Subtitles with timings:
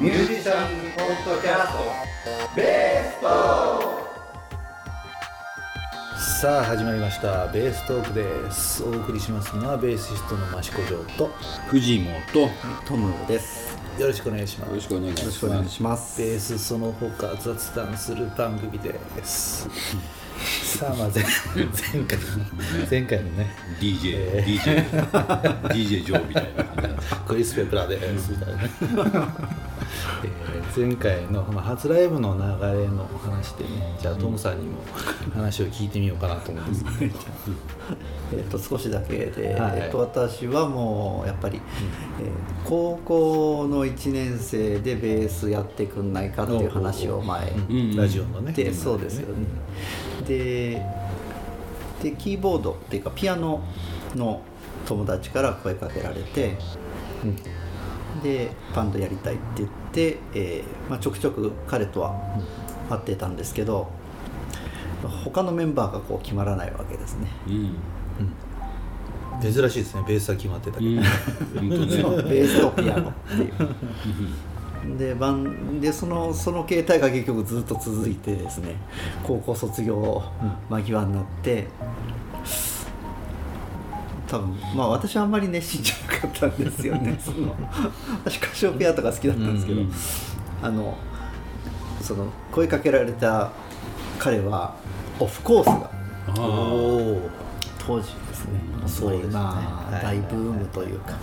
[0.00, 1.78] ミュージシャンポッドキャスト
[2.54, 3.26] ベースト
[6.40, 7.48] さあ始まりました。
[7.48, 8.84] ベーストークです。
[8.84, 9.56] お送りします。
[9.56, 11.26] のはベーシストの益子城と
[11.66, 12.48] 藤本よ
[12.86, 13.76] トムです。
[13.98, 14.74] よろしくお願いします。
[14.74, 16.22] ろしくお願いしますよろしくお願いします。
[16.22, 18.94] ベースその他雑談する番組で
[19.24, 19.68] す。
[20.78, 22.18] さあまあ前前回
[22.88, 24.84] 前回のね DJ、え DJ
[25.70, 28.30] DJ ジョーみたいな感じだクリス・ペプラーです。
[28.30, 29.57] みたいな、えー
[30.76, 34.78] 前回の、まあ、初ライブの流れの話でねじゃあトムさんにも
[35.34, 36.98] 話を聞いてみようかなと思うんです。
[36.98, 37.14] け ど
[38.32, 39.80] えっと少しだけで、はい。
[39.80, 41.60] えっと私はもうやっぱり、
[42.20, 42.28] えー
[42.68, 47.96] 高校の1年生でベースやってくんないかっていう話を前うん。
[47.96, 48.52] ラジオのね。
[48.52, 49.46] で、そうですよね。
[50.26, 50.82] で
[52.02, 53.62] でキーボードっていうかピアノ
[54.14, 54.42] の
[54.86, 56.58] 友達から声かけられて、
[58.22, 62.14] でバンドやりたいって言って、えーまあ、ちょくちょく彼とは
[62.88, 63.88] 会ってたんですけど、
[65.24, 67.28] 他のメンバーがこう決まらないわけですね。
[67.46, 67.76] うん。
[69.40, 70.04] 珍しいですね。
[70.06, 70.96] ベースは決まってたけど、うん。
[71.00, 73.52] ベースとピアノっていう。
[74.96, 78.76] でバンでそのその形態が結局ずっと続いてですね
[79.24, 80.22] 高校卒業
[80.70, 81.66] 間際になって、
[84.28, 87.18] 多分まあ私はあんまり熱心じゃなかったんですよね。
[87.22, 87.54] その
[88.24, 89.86] 私カシオペアとか好きだったんですけど、うん。
[89.86, 89.94] うん
[90.60, 90.96] あの
[92.00, 93.50] その声かけられた
[94.18, 94.74] 彼は
[95.20, 95.90] オフコースが
[97.86, 98.60] 当時ですね。
[98.86, 100.02] そういうまあはい。
[100.02, 101.14] 大ブームというか、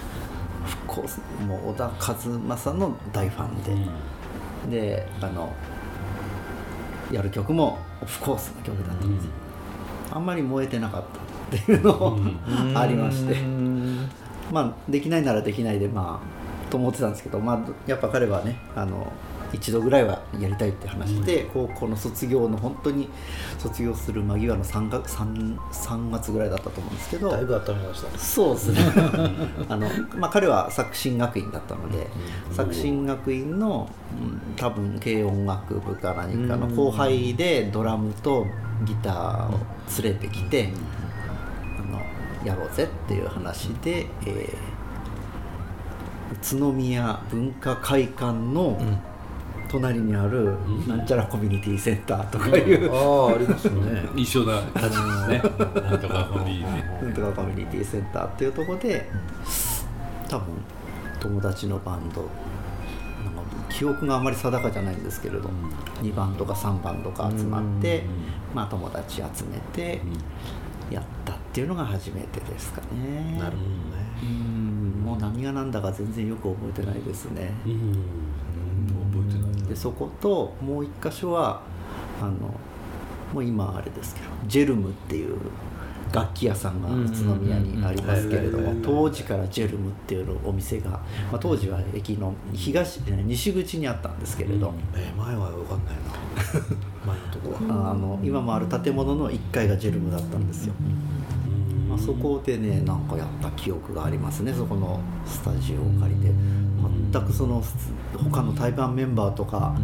[0.64, 5.54] オフコースもう小田和正の大ファンで、であの
[7.12, 9.26] やる曲もオフコースの曲だったんです。
[9.26, 9.32] よ、
[10.12, 11.25] あんまり燃えてなかった
[11.58, 12.18] っていうのも、
[12.80, 13.34] ありまして。
[13.34, 14.10] うん。
[14.52, 19.12] まあできないならできないでまあと思ってたんですけど、まあ、やっぱ彼はねあの
[19.54, 23.08] 一度ぐらいはやりたいって話で、高校の卒業の本当に
[23.58, 28.80] 卒業する間際の 3, 月 3, 3月ぐらいだったと思うんですけどだいぶ温めましたねそうですね。
[29.70, 29.88] あの、
[30.18, 32.08] まあ、彼は作新学院だったので、
[32.52, 33.96] 作新学院の、うん
[34.56, 38.46] 多分軽音楽部か何かの後輩でドラムと
[38.86, 39.60] ギターを
[40.02, 41.05] 連れてきて、あの
[42.46, 44.76] やろうぜっていう話で、えー
[46.32, 48.80] 宇都宮文化会館の
[49.70, 50.58] 隣にある
[50.88, 54.10] なんちゃらコミュニティセンターとかいう、ああありますね。
[54.16, 54.62] 一緒だ。
[55.28, 55.42] ね。
[55.82, 57.00] なんとかファミリーね。
[57.02, 59.10] なんとかコミュニティセンターっていうところで
[60.30, 60.46] 多分
[61.20, 62.28] 友達のバンド
[63.70, 65.50] 記憶があまり定かじゃないんですけれど、
[66.02, 68.04] 2バンドか3バンドか集まって、
[68.54, 70.02] まあ、友達集めて
[70.90, 73.38] やったっていうのが初めてですかね。
[73.40, 74.06] なるほどね。
[74.24, 75.02] うん。
[75.06, 77.94] もう何が何だか全然よく覚えてないですね、うん。
[79.14, 81.62] 覚えてないでそこともう一箇所は
[82.22, 82.32] あの
[83.34, 85.38] もう今あれですけどジェルムっていう
[86.12, 88.64] 楽器屋さんが宇都宮にありますけれどうん。
[88.64, 91.00] うんうんも当時からジェルムっていうお店が、ま
[91.34, 96.02] あ、当時は駅の東え西口にあったんですけれど、えー前は分かんないな。
[97.08, 97.92] 前のとこは。
[97.92, 100.74] あの今もある建物の1階がジェルムだったんですよ、
[101.96, 106.66] まあ、そこでねなんかやった記憶がありますねそこのスタジオを借りて。
[107.12, 107.64] 全くその
[108.14, 109.76] 他の対バンメンバーとか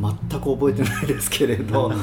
[0.00, 1.92] 全く覚えてないですけれど。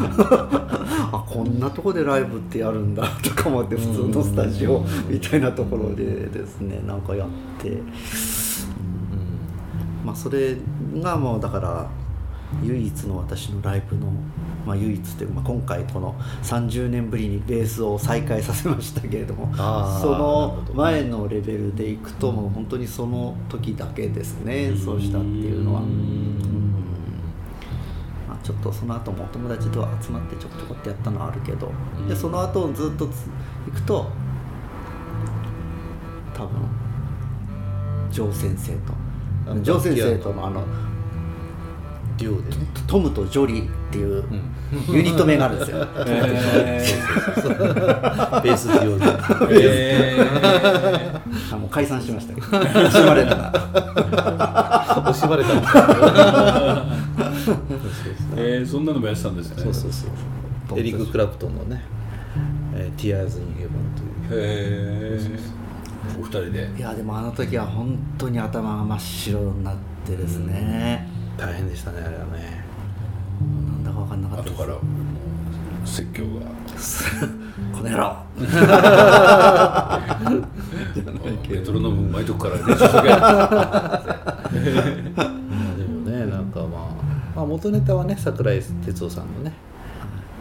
[1.11, 3.81] あこんなとこでライブってやるんだとか思って普
[4.11, 7.27] 通のスタジオみたいなところでですねなんかやっ
[7.61, 7.81] て。
[10.05, 10.55] まあそれ
[11.01, 11.87] がもうだから
[12.63, 14.11] 唯一の私のライブの、
[14.65, 25.81] まあ、唯一というか、まあ、今回この30年ぶりにベースを再開させましたけれどもあーその前のレベルでいくともう本当にその時だけですね演奏したっていうのは。
[25.81, 26.39] うん。
[28.27, 31.71] まあ、ちょっとその後もお友達と集まってちょこちょこってやったのはあるけど、
[32.07, 33.27] でその後ずっとつ
[33.67, 34.07] 行くと
[36.33, 36.49] 多分
[38.11, 38.73] ジョー先生
[39.51, 40.63] あとジョー先生とのあの
[42.17, 44.23] デュオでねトムとジョリーっていう
[44.89, 45.79] ユニット名があるんですよ。
[45.79, 49.05] ベースデュオで
[51.51, 53.35] あもう解散しましたけど、惜しまれな。
[53.35, 53.51] がら。
[55.11, 55.49] 惜しまれた
[58.37, 59.63] えーそんなのもやってたんですね。
[59.63, 60.05] そうそうそ
[60.75, 60.79] う。
[60.79, 61.81] エリック・クラプトンのね
[62.73, 63.69] 「えー Tears in Heaven」
[64.29, 64.41] という。
[64.41, 65.29] へえ
[66.19, 66.69] お二人で。
[66.77, 69.75] いやでもあの時は本当に頭が真っ白になっ
[70.05, 72.63] てですね、大変でしたねあれはね。
[73.41, 73.47] な
[73.77, 74.53] んだか分かんなかったです。
[74.55, 74.77] 後から
[75.85, 76.31] 説教が。
[77.77, 78.17] この野郎。
[81.49, 83.09] メトロノームうまいとこから練習しとけ。
[83.09, 84.41] まあ
[85.77, 86.45] でもねなん
[87.45, 89.53] 元ネタはね桜井哲夫さんのね、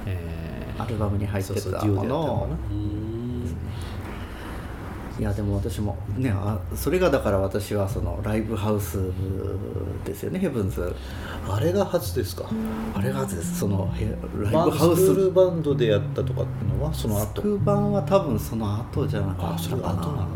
[0.07, 2.03] えーアルバムに入ってたものを。
[2.03, 2.41] でやったの。
[2.41, 3.14] かなうん
[5.19, 8.99] いやでも私もねあそれがだから私はそのライブハウス
[10.05, 10.93] ですよねヘブンズ
[11.49, 12.49] あれが初ですか？
[12.95, 13.61] あれが初です。
[13.61, 14.07] そのへ
[14.43, 15.07] ライバンブハウス。
[15.07, 17.27] スクールバンドでやったとかっていうのはその後？
[17.43, 20.07] 特番は多分その後じゃなかったあそれ後なのか。
[20.09, 20.27] と思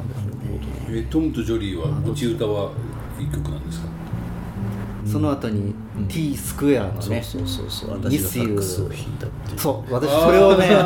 [0.00, 0.98] うんですね。
[0.98, 2.72] えトムとジョリーは持ち歌は
[3.20, 3.88] 一曲なんですか？
[5.06, 5.74] その後に
[6.08, 8.10] T スクエアのね、そうそうそうそう。
[8.10, 9.58] ミスユ私がサックスを弾いたっていう。
[9.58, 10.78] そう私それをねそう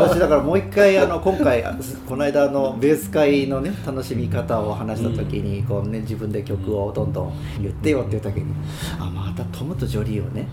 [0.00, 1.76] 私だからもう一回あの今回あ
[2.08, 8.54] この間あのベース会のね楽しみ方を話した時にこうね自分で曲をどんどん言ってよって言った時に
[8.98, 10.48] あまたトムとジョリーをね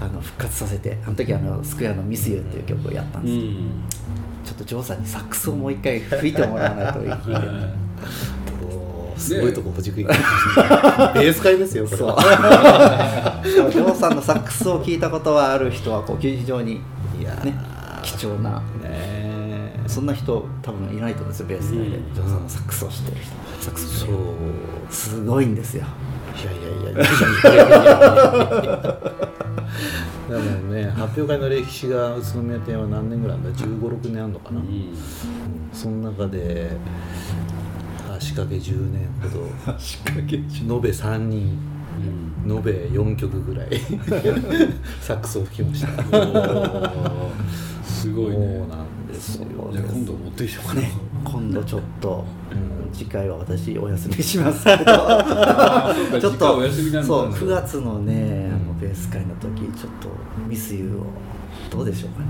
[0.00, 3.34] あの復活させてあの時あのスクエアのミスユっていう曲をやったんです。
[3.34, 3.84] よ、ん。
[4.44, 7.42] ちょっとジョーさんにサックスをもう一回吹いてもらわないといけない
[9.18, 13.42] すごいとこほじくり返してベース界ですよこれは。
[13.44, 16.80] そジョーさんのサックスを聞いたことはある人はこう非常に
[17.18, 17.58] いや、ね、
[18.02, 23.76] 貴重な、ね、そんな人多分いないと思うんですよベース界で、うん、ジョーさんのサックスを知ってる人。
[23.76, 24.08] そう。
[24.90, 25.84] すごいんですよ。
[26.40, 27.02] いやいやいや
[30.28, 34.94] でもね発表会の歴史が宇都宮店は何年ぐらいだ1 5 6年あるのかな、うん、
[35.72, 36.76] その中で
[38.38, 41.58] 掛け10年ほど延べ3人。
[42.46, 42.56] うん。
[42.56, 43.68] 延べ4曲ぐらい。
[45.00, 45.88] サックスを吹きました。
[47.84, 49.46] すごいそうねなんですよ。
[49.72, 50.92] じゃあ今度持ってきてもらね。
[51.24, 52.92] 今度ちょっと、うん。
[52.92, 54.64] 次回は私お休みします。
[54.64, 56.46] けどちょっと
[57.02, 60.08] そう9月のねあのベース会の時ちょっと
[60.48, 61.06] ミスユーを。
[61.70, 62.26] どうでしょうかね。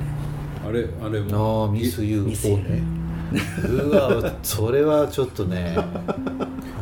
[0.67, 2.25] あれあれもああミスユー。
[2.25, 2.98] ミスユーね
[3.69, 5.77] うわそれはちょっとね。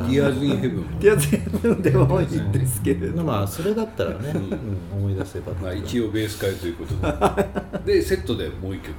[0.08, 3.24] ディアーズ・イン・ヘブンもいや全部でもいいんですけれど。
[3.24, 7.94] まあそれだったらね、うん思い出せばまあ一応ベース会ということで。
[7.94, 8.94] でセットでもう一曲。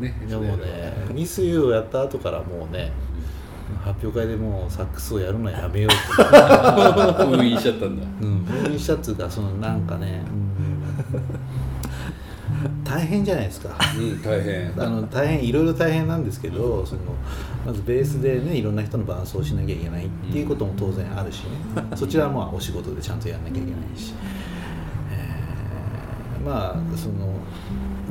[0.00, 2.92] ねでもねミスユーをやった後からもうね
[3.84, 6.26] 発表会でもうサックスをやるのはやめようって
[7.36, 8.06] 封印しちゃったんだ。
[8.22, 10.22] うん封印したっつうかそのなんかね、
[12.90, 13.78] 大変じゃないですか。
[13.96, 14.72] うん大変。
[14.76, 17.02] あの大変いろいろ大変なんですけどその
[17.64, 21.50] まずベースでねいろんな人の伴奏をしなきゃいけないっていうことも当然あるしね。
[21.94, 24.12] そちらはまあお仕事でちゃんとやんなきゃいけないし、
[25.12, 27.34] えーまあその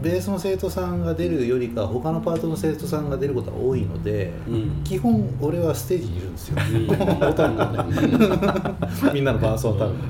[0.02, 4.82] ベースの生徒さんが出るよりか他のパートの生徒さんが出ることが多いので、うん。
[4.86, 6.88] 基本俺はステージにいるんですよ、うん。
[9.14, 10.04] みんなの伴奏のためにね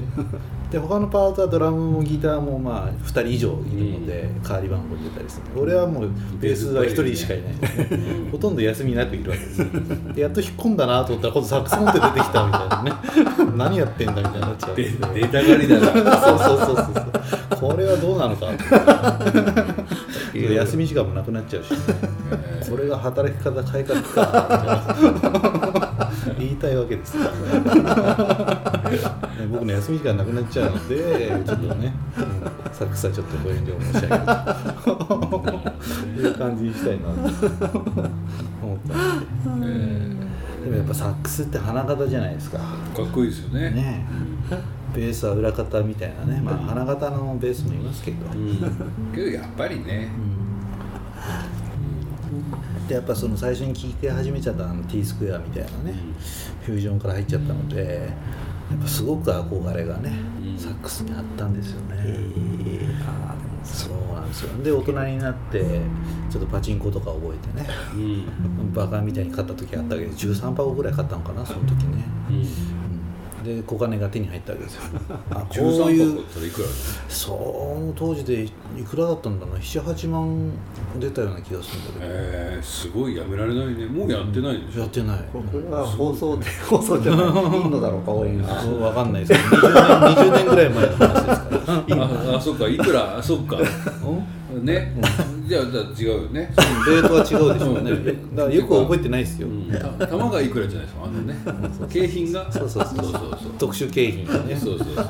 [0.72, 7.54] で他のパートはドラムもギターもまあ2人以上いるので、代わり番号に出たりする俺はもうベースは1人しかいない。
[7.54, 9.68] ので、ほとんど休みなくいるわけですよ。
[10.14, 12.92] でやっと引っ込んだなと思ったら今度サックス持って出てきたみたいなね。
[13.58, 14.76] 何やってんだみたいになっちゃう。
[14.76, 16.18] 出たがりだな。
[16.22, 16.96] そうそうそうそう。
[17.60, 18.48] これはどうなのか
[20.34, 21.74] 休み時間もなくなっちゃうし、
[22.70, 25.59] これが働き方改革か
[26.38, 27.18] 言いたいわけです。
[27.18, 27.30] よ、ね
[29.52, 34.24] 僕の休み時間なくなっちゃうのでちょっとね、うんサックスはちょっとご遠慮申し上げる
[36.22, 37.12] という感じにしたいなと
[38.62, 38.80] 思っ
[39.44, 39.68] たんで。
[40.60, 42.58] でもやっぱサックスって花形じゃないですか。
[42.58, 43.72] かっこいいですよね。
[43.72, 44.06] ね。
[44.94, 49.14] ベースは裏方みたいなね、まあ、花形のベースもいますけど、うん。
[49.14, 50.10] けどやっぱりね
[52.90, 55.94] でやっぱその最初に聴き始めちゃったあの T スクエアみたいなね、
[56.66, 58.10] フュージョンから入っちゃったので
[58.72, 60.12] やっぱすごく憧れがね、
[60.44, 60.58] うん。
[60.58, 62.90] サックスにあったんですよね、えー。
[63.08, 64.64] あーでもそうなんですよ。
[64.64, 65.64] で大人になって
[66.32, 68.74] ちょっとパチンコとか覚えてねうん。
[68.74, 72.89] バカみたいに買った時あったけど13箱ぐらい買ったのかなその時ね、うんうん
[73.56, 74.82] で小金が手に入ったわけですよ。
[75.32, 76.24] あこう13いう
[77.08, 78.52] その当時でい
[78.88, 80.52] くらだったんだろうな？78万
[81.00, 83.86] 出たような気がするんだけど、えー、すごいやめられないね。
[83.88, 84.82] もうやってないでしょ？
[84.82, 85.20] やってない。
[85.34, 87.26] これは放送で放送じゃない。
[87.28, 92.04] いいのだろうか応援がそうわかんないですけど20年 ,20 年ぐらい前の話ですから。
[92.34, 92.68] ああそっか。
[92.68, 93.18] いくら？
[93.18, 93.58] あそっか。
[93.58, 94.24] うん？
[94.60, 94.96] ね。
[95.48, 96.54] じゃあじゃあ違うよね。
[96.88, 97.92] レートは違うでしょうね。
[98.36, 99.72] だからよく覚えてないですよ、うん。
[99.72, 101.36] た玉がいくらじゃないですかあのね。
[101.90, 102.52] 景品が。
[102.52, 103.38] そうそうそうそう。
[103.58, 104.56] 特殊景品がね。
[104.56, 105.06] そうそうそうそう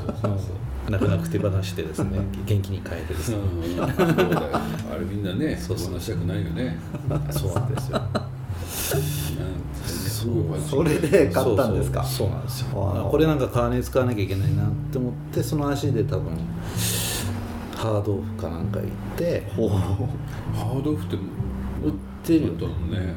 [0.86, 0.90] う。
[0.90, 2.18] ん泣く泣く手放してですね。
[2.46, 3.36] 元気に変えてですね。
[3.36, 3.76] うん。
[3.76, 4.50] そうだよ。
[4.92, 6.78] あれみんなねそうそう話したくないよね。
[7.30, 8.00] そうなんですよ。
[10.68, 12.04] それで買ったんですか？
[12.04, 12.28] そうそうそう。
[12.30, 13.08] なんですよ。
[13.10, 16.36] これなんか金使わなきゃいけないなって思ってその足で多分
[17.80, 22.68] ハードオフかなんか行ってハードオフって売ってるよ。
[22.68, 23.14] ね。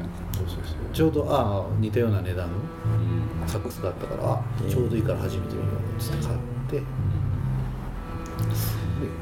[0.90, 3.46] ちょうどああ似たような値段のうん。
[3.46, 6.38] サックスがあったからあちょうどいいから始めてみようって買っ
[6.80, 6.82] て。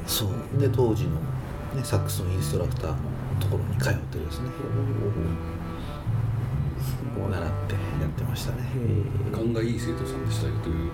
[0.06, 0.60] そう。
[0.60, 2.96] で当時の、ね、サックスのインストラクターの
[3.40, 4.50] ところに通ってですね。
[7.18, 8.62] 習ってやってましたね。
[9.32, 10.90] 勘がいい生徒さんでしたよという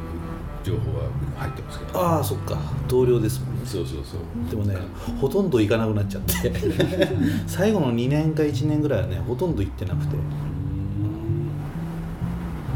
[0.63, 1.05] 情報が
[1.37, 2.01] 入ってますけど。
[2.01, 2.59] ああそっか。
[2.89, 3.61] 同僚ですもんね。
[3.65, 4.51] そうそうそう。
[4.51, 4.77] でもね
[5.21, 6.53] ほとんど行かなくなっちゃって。
[7.47, 10.17] 最後の2年か1年ぐらいはねほとんど行ってなくて。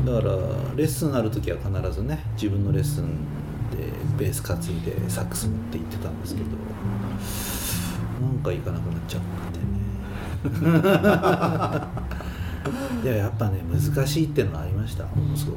[0.04, 0.32] だから
[0.76, 3.06] レッスンある時は必ずね自分のレッスン
[3.70, 3.86] で
[4.18, 6.48] ベース担いでサックス持って行ってたんですけど
[8.20, 9.20] なんか行かなくなっちゃっ
[10.42, 10.82] たんでね。
[13.04, 15.04] でもやっぱね難しいっていうのはありました。
[15.04, 15.56] ものすごく。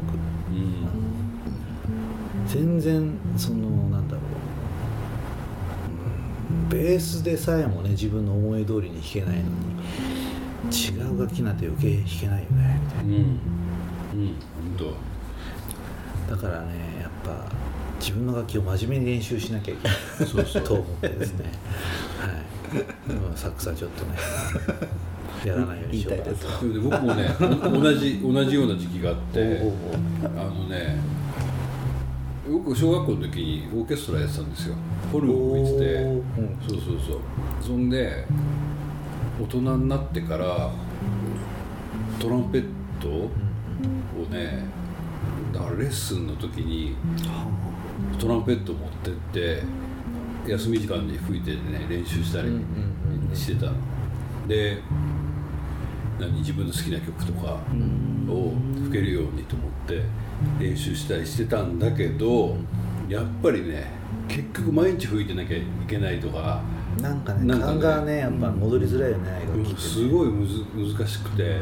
[0.52, 1.05] うん
[2.48, 4.22] 全然そのなんだろう。
[4.22, 4.26] うん
[6.70, 9.50] ベースでさえもね自分の思い通りに弾けないのに
[10.70, 13.12] 違う楽器なんて余計弾けないよねみたいうん。
[13.12, 13.40] うん。
[14.78, 14.86] 本当。
[16.36, 17.46] なだからねやっぱ
[18.00, 19.98] 自分の楽器を真面目に練習しなきゃいけない。
[20.28, 20.64] そうそう。
[20.64, 21.46] と思ってですね。
[22.20, 22.32] はい。
[23.36, 24.16] サックスはちょっとね
[25.46, 26.48] やらないようにしようかなと。
[26.82, 29.62] 僕もね同じ同じような時期があって
[30.24, 30.98] あのね
[32.66, 34.76] 僕小学校の時にオーケストラやってたんですよ。
[35.12, 35.94] ホルンを吹いてて。
[36.02, 37.20] うんそうそうそう。
[37.62, 38.26] そんで
[39.40, 40.72] 大人になってから
[42.20, 42.66] トランペッ
[43.00, 43.30] トを
[44.32, 44.66] ね
[45.54, 46.96] だからレッスンの時に
[48.18, 49.62] トランペット持ってって
[50.48, 52.50] 休み時間に吹いてね練習したり
[53.36, 53.68] してた。
[53.68, 53.74] の
[54.48, 54.80] で
[56.20, 57.60] 何自分の好きな曲とか
[58.28, 58.54] を
[58.86, 60.02] 吹けるようにと思って
[60.60, 62.58] 練習したりしてたんだけど
[63.08, 63.92] やっぱりね
[64.28, 66.62] 結局毎日吹いてなきゃいけないとか
[67.02, 71.58] なんかねなんかね勘がねやっぱ戻りづらいよね楽器ってねすごいむず難しくて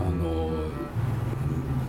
[0.00, 0.50] あの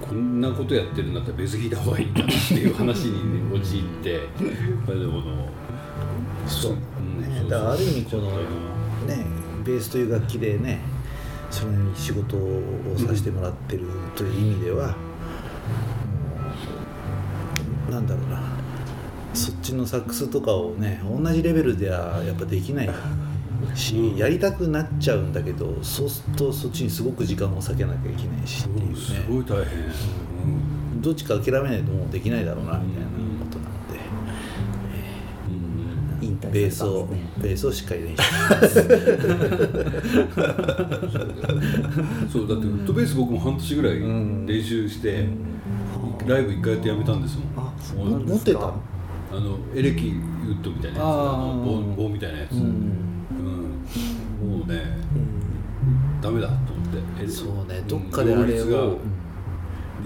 [0.02, 4.22] こんなことやってるんだったら別弾いた方がいいんだなっていう話に、ね、陥ってやっ
[4.86, 5.50] ぱりでもの
[6.48, 7.50] そううんねそう。
[7.50, 8.32] だからある意味この
[9.08, 9.26] ね
[9.64, 10.80] ベースという楽器でね
[11.50, 12.62] それに仕事を
[12.98, 13.86] させてもらってる
[14.16, 14.96] という意味では、もう
[17.90, 18.42] なんだろうな。
[19.34, 22.90] そっちのサックスとかをね同じレベルではやっぱできない
[23.76, 29.92] し、やりたくなっちゃうんだけどそうするとそっちにすごく時間を割けなきゃいけないしっていううんすねごい大変、うん
[31.02, 33.14] どっちか諦めないともうできないだろうなみたいなこ
[33.52, 34.00] となので。
[35.50, 35.52] う
[36.24, 36.26] ん。
[36.26, 38.82] 引退ベースをベースをしっかり練習します
[42.32, 45.28] そうだってウッドベース僕も半年ぐらいん練習して、
[46.28, 47.48] ライブ一回やってやめたんですもん。
[47.58, 47.74] あ
[48.26, 48.60] 持ってた？
[48.60, 48.82] の
[49.32, 51.08] あのエレキウッドみたいなやつ。
[51.08, 51.64] あの
[51.96, 52.66] 棒棒みたいなやつ、ううん。
[54.42, 54.98] もうね
[56.22, 57.24] ダメだと思って。
[57.24, 57.82] えそうね。
[57.88, 59.00] どっかであれを、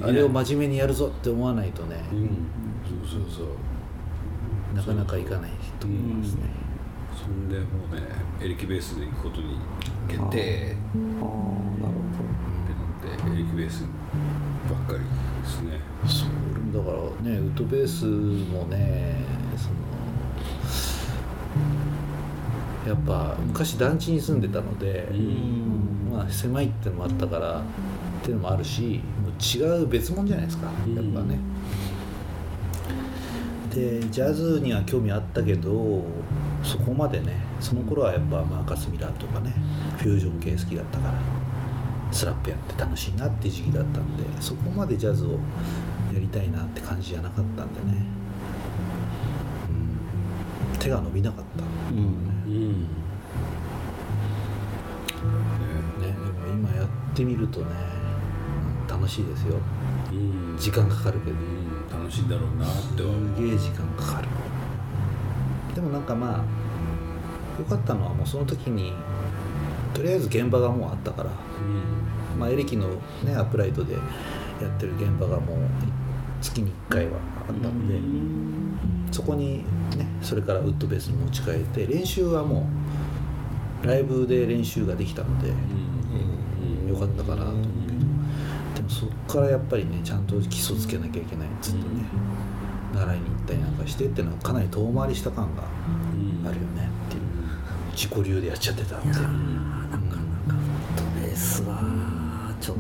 [0.02, 2.28] あれを真面目にやるぞって思わないとね、うん。
[3.08, 3.48] そうそうそう。
[4.76, 6.44] なかなかいかないと思いますね、
[7.18, 8.02] そんでもうね
[8.40, 9.58] エレキベースで行くことに
[10.08, 10.26] 決定。
[10.28, 10.76] って
[11.20, 11.28] ああ
[11.82, 12.00] なるな
[13.18, 13.86] ってエレキベース
[14.70, 15.00] ばっかり
[15.50, 15.79] ですね。
[16.06, 19.15] そうだからねウッドベースもね
[19.58, 19.75] その
[22.88, 25.89] やっぱ昔団地に住んでたので、うん。
[26.12, 27.63] まあ、狭いってのもあったからっ
[28.24, 30.75] ていうのもあるしもう違う別物じゃないですかやっ
[31.13, 31.39] ぱね、
[33.74, 36.03] でジャズには興味あったけど
[36.63, 39.53] そこまでねその頃はやっぱマーカス・ミラーとかね
[40.00, 41.13] フュージョン系好きだったから
[42.12, 45.39] スラップやって楽しいなっていう時期だったんでそこまでジャズを
[46.13, 48.06] やりたいなって感じじゃなかったんでね、
[50.74, 51.63] うん、手が伸びなかった、
[51.94, 52.00] うん。
[52.00, 52.82] うん。
[56.01, 57.68] ね、でも今やってみるとね
[58.84, 59.56] うん楽しいですよ。
[60.12, 60.58] うん。
[60.58, 61.38] 時間かかるけど。
[61.38, 61.70] うん。
[61.92, 64.28] 楽しいんだろうなってすげえ時間かかる。
[65.75, 66.44] でもなんかまあ
[67.60, 68.94] 良かったのはもうその時に
[69.93, 71.29] とりあえず現場がもうあったから、
[72.38, 72.88] まあ、エレキの
[73.24, 74.00] ねアップライトでや
[74.67, 75.58] ってる現場がもう
[76.41, 78.00] 月に1回はあったので、
[79.12, 79.65] そこに
[79.98, 82.67] ねそれからウッドベースに持ち替えて練習はも
[83.84, 86.89] うライブで練習ができたので、うん。
[86.89, 88.00] 良かったかなと思うけど、
[88.75, 91.86] でもそっからやっぱりねちゃんと基礎つけなきゃいけないっつってね、
[92.93, 95.63] 習いに行ったりなんかしてっていうのはかなり遠回りした感が
[96.41, 96.48] うん。
[96.48, 97.24] あるよねっていう。
[97.91, 99.13] 自己流でやっちゃってたんで
[101.39, 102.77] なかなかウッドベースはちょっ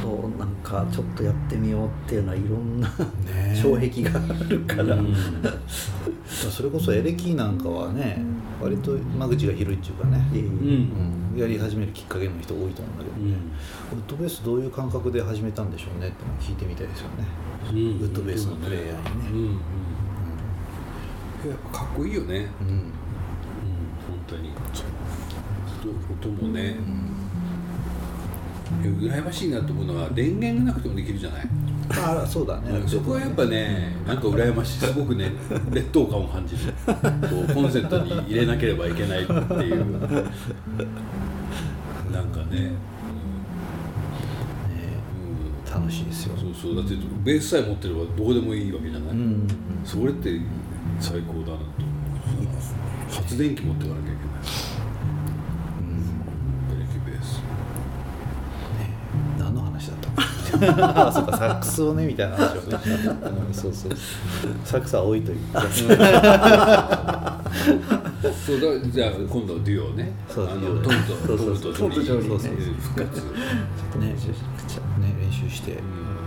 [0.00, 3.56] となんかちょっとやってみようっていうのはいろんなね。
[3.56, 4.98] 障壁があるから、
[6.26, 8.22] それこそエレキなんかはね
[8.60, 13.36] 割と間口が広いっていうかね、ええうんうん、やり始めるきっかけの人多いと思うんだけどね、
[13.92, 17.26] ウッドベースどういう感覚で始めたんでしょうねって聞いてみたいですよね、
[17.70, 17.78] うん。
[17.78, 19.38] ウッドベースのプレイヤーにね、うん。
[19.38, 19.48] うん。
[21.50, 22.48] やっぱかっこいいよね。
[22.60, 22.92] うん。
[24.26, 24.50] 当に。
[26.10, 26.76] 音もね、
[28.82, 31.48] 羨ましいなと思うのは電源がなくてもできるじゃない。
[31.88, 32.82] まあそうだね。
[32.86, 35.32] そこはやっぱね、なんか羨ましい、すごくね、
[35.70, 36.92] 劣等感を感じる、こ
[37.48, 39.84] うコンセントに入れなければいけないっていう、
[42.12, 42.72] なんかね、ね
[45.66, 45.72] うん。
[45.72, 46.36] 楽しいですよ。
[46.36, 49.46] そうそう、だってベースさえ持ってればどうでもいいわけじゃない、うん
[49.84, 50.40] それって
[50.98, 51.58] 最高だなと思
[52.38, 52.40] う。
[52.40, 52.78] いいですね。
[53.10, 54.73] 発電機持っていかなきゃいけない、
[59.74, 62.78] 話だったあそうかサックスをねみたいな話をね、
[63.46, 63.92] うん、そうそう。
[64.64, 65.40] サックスは置いといて
[68.34, 71.56] そうだじゃあ今度デュオね、そうあのデュオトムとそうそう。
[71.56, 73.20] そうトムとジョニーそうそうそう復活。
[73.98, 74.14] ねね
[75.20, 75.74] 練習してん。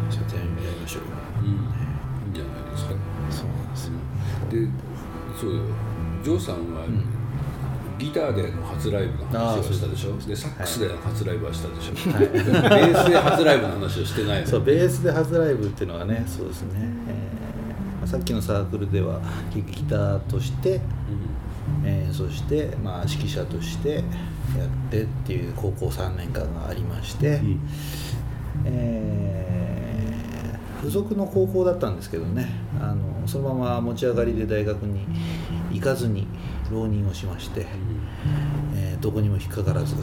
[0.10, 0.50] ちょっとやり
[0.82, 1.02] ましょう。
[1.02, 1.08] よ
[1.42, 2.92] うん、いいんじゃないですか。
[3.30, 3.94] そうなんですよ。
[4.52, 4.68] で、
[5.40, 5.62] そうよ。
[6.24, 6.86] ジョーさんは、
[7.98, 10.18] ギターでの初ライブの話をしたでしょ？
[10.18, 11.94] で、サックスでの初ライブはしたでしょ？
[11.94, 14.48] ベースで初ライブの話をしてないの。
[14.48, 16.70] そうベースで初ライブっていうのはねそうですね、
[17.10, 19.20] えーまあさっきのサークルでは
[19.54, 20.80] ギターとして
[21.84, 24.04] 演奏して、まあ、指揮者としてやっ
[24.90, 27.42] てっていう高校3年間がありまして、
[28.66, 29.88] えー
[30.78, 32.48] 付属の高校だったんですけどね
[32.80, 35.08] あのそのまま持ち上がりで大学に
[35.72, 36.28] 行かずに
[36.72, 37.66] 浪人をしまして、
[38.76, 39.96] えーどこにも引っかからず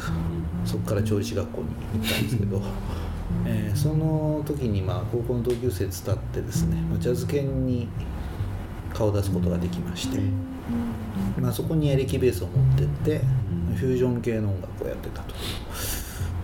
[0.65, 1.67] そこから調理師学校に
[2.01, 2.63] 行ったんですけど、
[3.45, 7.89] えーその時にまあ高校の同級生伝ってですねまあジャズ犬に
[8.93, 10.21] 顔を出すことができまして、
[11.41, 13.21] まあ、そこにエレキベースを持ってって
[13.75, 15.35] フュージョン系の音楽をやってたと。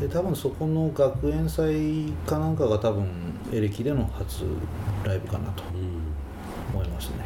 [0.01, 3.07] で多分そこの学園祭かなんかが多分
[3.53, 4.45] エレキでの初
[5.05, 5.63] ライブかなと
[6.75, 7.17] 思いますね。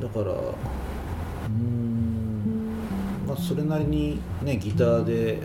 [0.00, 0.26] だから
[1.46, 3.26] うーん。
[3.26, 5.42] まあそれなりにねギターで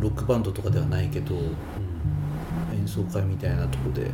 [0.00, 1.34] ロックバンドとかではないけど
[2.74, 4.10] 演奏会みたいなとこで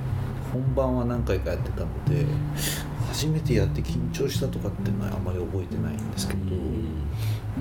[0.53, 2.27] 本番は何回かやってたので
[3.09, 6.55] 初めてやって緊張したとかっていうのはあんまり覚えてないんですけど、う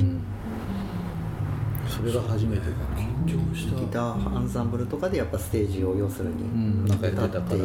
[0.03, 0.23] ん、
[1.87, 2.97] それが初めてかな。
[3.25, 3.79] 緊張した。
[3.79, 6.85] ギターアンサンブルとかでやっぱステージを要するにん。
[6.85, 7.57] なんかやってたから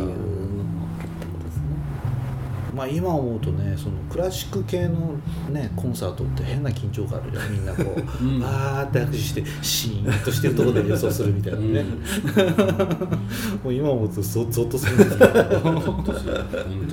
[2.75, 5.19] まあ今思うとねそのクラシック系の
[5.51, 7.53] ねコンサートって変な緊張感あるじゃん。
[7.53, 11.85] みんなこう、 うんわーって握手してシーンとしてるところで予想するみたいなね、
[13.65, 15.33] もう今思うとゾゾッとするんですけど。
[15.61, 16.13] 本当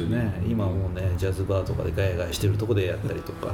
[0.04, 0.12] に。
[0.12, 3.54] ね、今もうねジャズバーとかでガヤガヤしてるとこでやったりとか、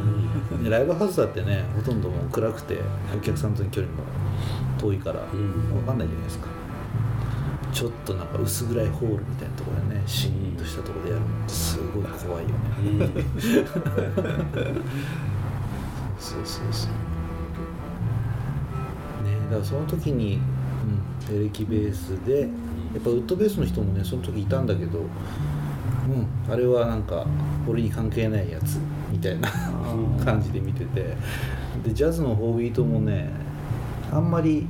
[0.63, 2.77] でライブハウスだってねほとんどもう暗くて
[3.15, 4.03] お客さんとの距離も
[4.77, 5.23] 遠いからん。
[5.73, 6.47] 分かんないじゃないですか、
[7.73, 10.03] ちょっとなんか薄暗いホールみたいなところでね。
[10.05, 12.55] シーンとしたところでやるのってすごい怖いよね、
[16.19, 16.91] そうそうそう
[19.25, 20.39] ねだからその時に、
[21.29, 22.47] うん、エレキベースでや
[22.99, 24.67] っぱウッドベースの人もねその時いたん。
[24.67, 26.51] だけどうん。
[26.51, 27.03] あれはなん。
[27.03, 27.25] か
[27.67, 28.77] 俺に関係ないやつ
[29.11, 29.49] みたいな
[30.23, 31.15] 感じで見てて
[31.83, 33.29] でジャズの4ビートもね
[34.11, 34.29] あん。
[34.29, 34.67] まり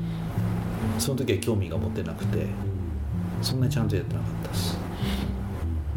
[0.99, 2.45] その時は興味が持ってなくて
[3.43, 4.77] そんなにちゃんとやってなかったです。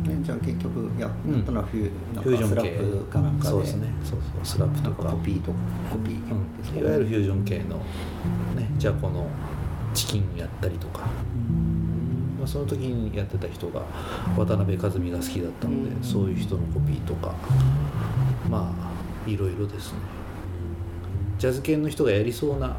[0.06, 1.10] ねじゃあ結局やっ
[1.44, 3.50] たのはフューフュージョン系かスラップかなんかで。
[3.50, 3.88] そうですね。
[4.04, 5.10] そうそうスラップとか。
[5.10, 5.52] コピーと
[5.90, 6.22] コピー
[6.72, 7.76] うん、いわゆるフュージョン系の、
[8.56, 9.28] ね、ジャコの
[9.94, 13.82] チキンやったりとか、まあ、その時にやってた人が
[14.36, 16.02] 渡辺香津美が好きだったので、うん。
[16.02, 17.34] そういう人のコピーとか。
[18.50, 19.98] まあいろいろですね。
[21.38, 22.76] ジャズ系の人がやりそうな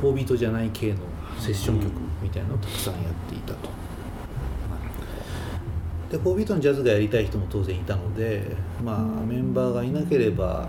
[0.00, 0.98] 4ビートじゃない系の
[1.38, 3.68] セッション曲みたいなのをたくさんやっていたと。
[6.10, 10.68] で4ビートのジャズがやりたい人も当然いたのでまあメンバーがいなければ、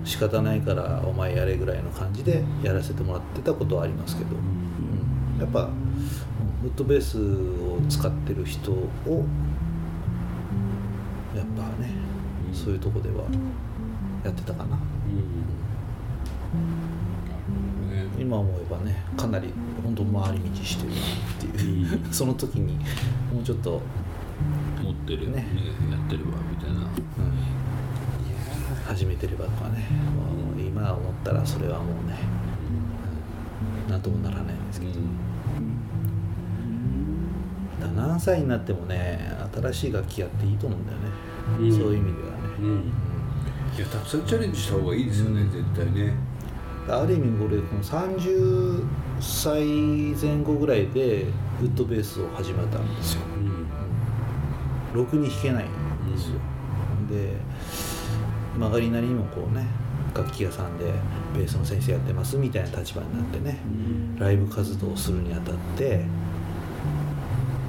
[0.00, 9.24] うん、仕方ないからお前やれぐらいの感じでやらせてもらってたことはありますけど、うん、やっぱうんウッドベースを使ってる人を
[11.36, 11.90] やっぱね
[12.52, 13.24] そういうとこでは
[14.24, 14.76] やってたかな。
[14.76, 15.65] うん。
[18.26, 19.52] 今思えばねかなり
[19.84, 21.00] 本当回り道してるなっ
[21.38, 22.74] ていう、 その時に
[23.32, 23.80] もうちょっと
[24.82, 25.46] 持ってるねね。
[25.92, 26.80] やってるわみたいな。
[28.84, 32.18] 始めてればとかね、もう今思ったらそれはもうね、
[33.86, 34.92] うんなんともならないんですけど、
[37.80, 39.20] だから何歳になってもね
[39.54, 41.04] 新しい楽器やっていいと思うんだよね、
[41.60, 41.72] うん。
[41.72, 42.92] そういう意味ではね、うん。
[43.76, 46.12] いやたくさんチャレンジした方がいいですよね、絶対ね
[46.88, 48.84] ある意味俺この30
[49.20, 49.64] 歳
[50.20, 51.22] 前後ぐらいで
[51.60, 53.22] ウッドベースを始めたんですよ。
[53.34, 54.96] うん。
[54.96, 56.38] ろくに弾けないんですよ、
[57.10, 57.32] で
[58.58, 59.66] 曲がりなりにもこうね
[60.14, 60.84] 楽器屋さんで
[61.36, 63.58] ベースの先生やってますみたいな立場になってね
[64.18, 66.04] ライブ活動をするにあたって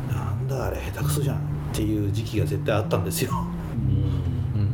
[0.10, 1.39] なんだあれ下手くそじゃんっ
[1.73, 3.32] ていう時期が絶対あったんですよ、
[4.56, 4.71] うん、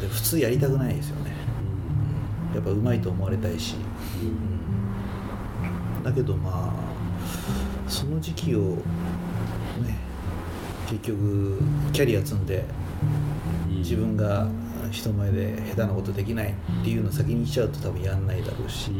[0.00, 1.27] で普通やりたくないですよね、うん、
[2.58, 3.76] やっぱ上手いと思われたいし、
[4.20, 4.24] う
[6.00, 8.78] ん、だけどまあその時期を
[9.80, 9.96] ね
[10.90, 11.60] 結局
[11.92, 12.64] キャリア積んで
[13.68, 14.48] 自分が
[14.90, 18.90] 人前で下手なことできないっていうの先に来ちゃうと多分やんないだろうし、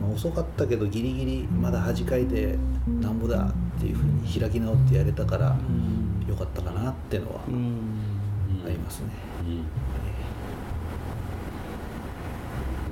[0.00, 2.58] まあ、遅かったけどギリギリまだ恥かいて
[3.00, 5.56] なんぼだっていうふうに開き直ってやれたから
[6.26, 7.48] よかったかなってのはあ
[8.68, 9.10] りますね。
[9.46, 9.58] い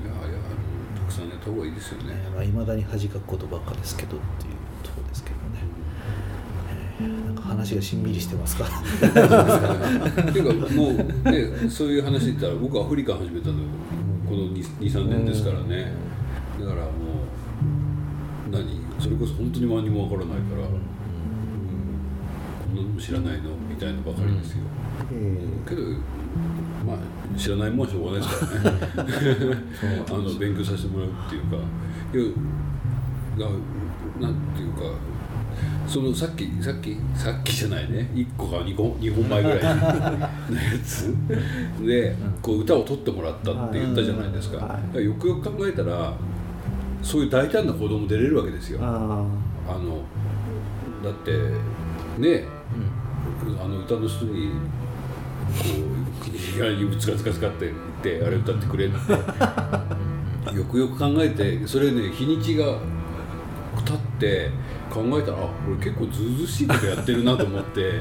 [0.05, 0.39] やいや
[0.95, 2.15] たくさんやった方がいいですよね。
[2.35, 5.41] まあ、未だに恥かくことばっかですけどっていうところですけどね。
[7.27, 8.65] なんか話がしんみりしてますか？
[8.65, 8.69] っ
[10.33, 10.95] ていうかもう
[11.31, 13.55] ねそういう話で言ったら僕アフリカ始めたの
[14.29, 15.93] この23年ですからね。
[16.59, 16.91] だからも
[18.49, 18.81] う何？
[18.99, 20.73] それこそ本当に何もわからないから、うん、
[22.65, 23.51] こんなのも知らないの？
[23.69, 24.65] みたいなばかりですよ、
[25.69, 25.83] けど
[26.87, 29.11] まあ知らないもんはしょうがないですからね。
[30.09, 31.57] あの勉強させてもらうっていうか。
[33.37, 33.49] いや
[34.21, 34.81] なんていうか
[35.87, 38.11] そのさっきさっきさっきじゃないね。
[38.15, 40.29] 1個か2個2本前ぐらい のや
[40.85, 41.15] つ。
[41.85, 46.15] でこう歌を取ってもらったって言ったじゃないですか,、よくよく考えたら
[47.03, 48.81] そういう大胆な行動も出れるわけですよ。
[48.83, 48.89] あ
[49.69, 50.01] の
[51.05, 51.31] だって
[52.19, 52.45] ね、
[53.47, 54.51] うん、あの歌の人に
[55.49, 55.65] こ
[56.03, 57.77] ういきなりつかつかつかって言っ
[58.21, 58.97] てあれ歌ってくれって。
[60.55, 62.79] よくよく考えてそれね日にちが
[63.85, 64.49] 経って
[64.89, 68.01] 考えたらあこれ結構ずうずうしいことやってるなと思って、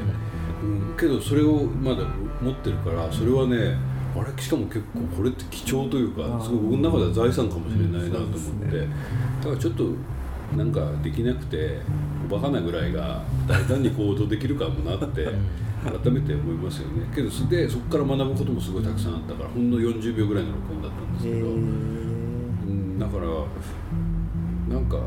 [0.63, 2.05] うん、けどそれをまだ
[2.41, 3.75] 持ってるからそれはね
[4.15, 4.41] あれ？
[4.41, 8.37] しかも結構これって貴重というかすごい僕の中では財産かもしれないなと思っ
[8.71, 9.89] て、だからちょっと
[10.55, 11.79] なんかできなくて
[12.29, 15.25] バカなぐらいが大胆に行動できるかもなって
[15.83, 17.05] 改めて思いますよね。
[17.13, 23.25] けどでそこから学ぶこともすごいたくさんあったからほんの40秒ぐらいの録音だったんですけど、うん、だから
[24.75, 24.97] なんか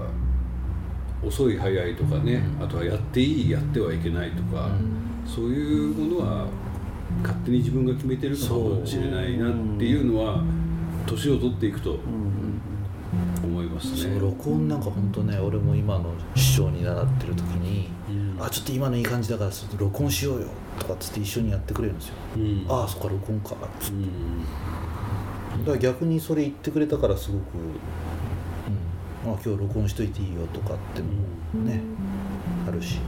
[1.25, 4.71] 遅い早いとかね、あとはやっていいやってはいけないとか、
[5.27, 6.47] そういうものは
[7.23, 10.45] 勝手に自分が決めてるのかもしれないなっていうのは
[11.07, 11.99] 年を取っていくと
[13.79, 14.19] ますね。
[14.21, 17.89] 録音なんか本当ね俺も今の師匠に習ってる時に
[18.41, 20.47] 「あちょっと今のいい感じだから録音しようよ」
[20.79, 22.15] とかっつって一緒にやってくれるんですよ。
[22.69, 23.55] ああそっか録音か。
[23.55, 24.05] っつって。
[25.59, 27.43] だから逆にそれ言ってくれたからすごく
[29.25, 31.81] あ今日録音しといていいよとかってのもね、
[32.67, 32.99] あるし、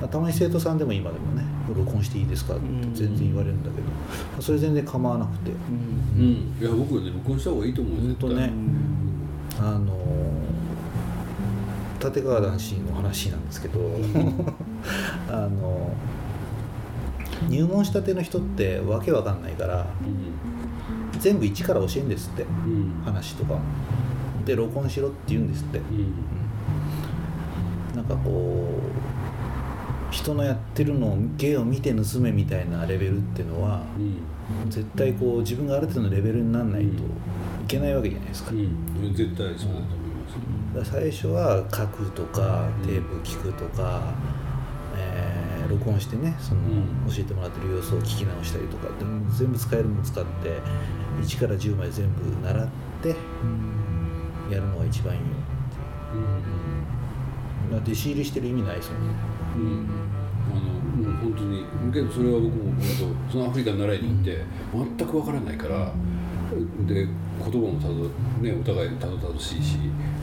[0.00, 2.64] まあ、たまに生徒さんでも今でもね録音していいですかって
[2.94, 3.92] 全然言われるんだけど、ま
[4.38, 5.52] あ、それ全然構わなくて、
[6.18, 8.52] うん、いや僕はね録音した方がいいと思うんですよね。
[9.58, 9.94] あの
[12.02, 13.80] 立川談志の話なんですけど
[15.28, 15.92] あの
[17.48, 19.86] 入門したての人ってわけわかんないから、
[21.12, 23.58] うん、全部一から教えるんですって、うん、話とか。
[24.44, 26.14] で録音しろって言うんですって、うん、
[27.96, 28.80] なんかこ
[30.10, 33.82] う人のやってるのを芸を見て盗めみたいなレベルっていうのは、
[34.64, 36.90] うん、絶対こう自分がある程度のレベルにならないとい
[37.68, 39.99] けないわけじゃないですか、うん、絶対そうだと
[40.84, 44.14] 最初は書くとかテープ聞くとか、
[44.96, 46.60] えー、録音してねその、
[47.08, 48.86] 教えてもらってる様子を聞き直したりとか
[49.36, 50.60] 全部使えるもの使って
[51.20, 52.68] 1から10まで全部習っ
[53.02, 53.08] て、
[54.50, 55.30] やるのが一番いいよっ
[56.10, 59.14] ていう、うん、弟子入りしてる意味ないですもんね、
[59.56, 59.88] うん、
[60.50, 64.44] あのもう本当にけどそれは僕も本当そのアフリカに習いに行って
[64.98, 65.92] 全くわからないから
[66.86, 67.94] で言葉もたど、
[68.42, 69.78] ね、お互いたどたどしいし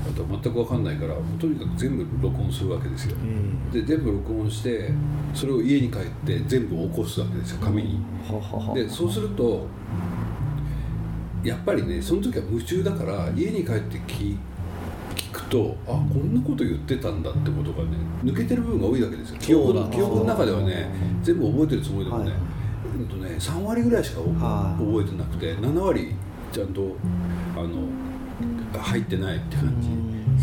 [0.05, 3.15] あと全く分かんないからとにかく全部録音するわけですよ、
[3.71, 4.91] で全部録音して
[5.33, 7.99] それを家に帰って全部起こすわけですよ紙に、
[8.73, 9.65] でそうすると
[11.43, 14.37] やっぱりねその時は夢中だから家に帰って聞
[15.15, 19.37] 聞くとあこんなこと言ってたんだってことがね抜けてる部分が多いわけですよ。
[19.39, 20.89] 記憶の記憶の中ではね
[21.23, 22.39] 全部覚えてるつもりでもね,、はい
[22.99, 26.15] えっとね3割ぐらいしか覚えてなくて7割
[26.51, 26.95] ちゃんと
[27.55, 27.87] あの
[28.79, 29.89] 入ってないって感じ。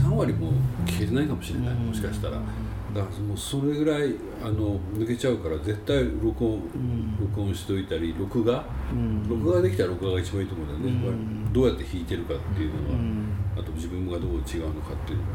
[0.03, 0.53] 3割も
[0.85, 2.41] 聞けてないかもしれないもしかしたら。
[2.95, 12.97] だからもうそれぐらいあの抜けちゃうから絶対録音、うん、録音しといたり録画、うん、録画できたら録画が一番いいと思うんだよね、うん、どうやって弾いてるかっていうのは、
[13.59, 15.29] あと自分がどう違うのかっていうのは。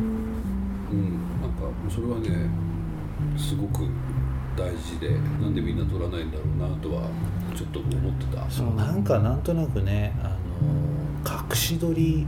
[0.00, 1.28] うん。
[1.42, 2.48] なんかそれはね
[3.36, 3.84] すごく
[4.58, 7.08] 大事でなんでみんな撮らないんだろうなとは
[7.56, 8.50] ちょっと思ってた。
[8.50, 10.36] そうなんかなんとなくねあ
[11.24, 12.26] の隠し撮り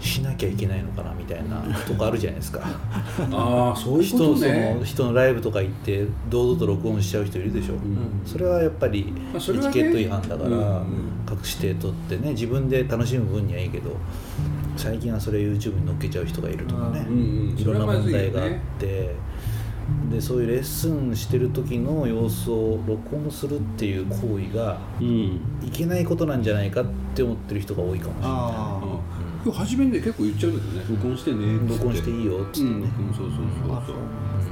[0.00, 2.60] しなきゃいけないのかなみたいな とこあるじゃないですか。
[3.32, 7.78] ああそういう人のそことねの人のライブとか行って堂々と録音しちゃう人いるでしょ、ん。
[8.24, 10.62] それはやっぱりエチケット違反だから、うんうん。
[11.30, 13.96] 隠して撮ってね自分で楽しむ分にはいいけど
[14.76, 17.58] 最近はそれ YouTube に載っけちゃう人がいるとかね、うんうん。
[17.58, 19.14] いろんな問題があって、
[20.10, 25.06] でそういうレッスンしてる時の様子を録音するっていう行為がうん。
[25.62, 28.30] いけないことなんじゃないかって思ってる人が多いかもしれない。
[28.30, 28.80] あ
[29.44, 30.84] 今日初めにね結構言っちゃうけどね。
[30.88, 31.56] 録音してね。
[31.56, 33.76] って録音していいよっつってね、うん、うん、そうそうそう。
[33.76, 33.94] あそう。
[33.94, 33.96] そう